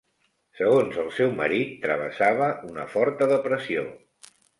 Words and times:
Segons 0.59 0.95
el 1.01 1.09
seu 1.17 1.33
marit 1.41 1.75
travessava 1.83 2.47
una 2.71 2.87
forta 2.95 3.29
depressió. 3.33 3.85